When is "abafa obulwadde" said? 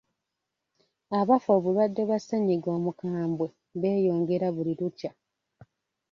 1.19-2.01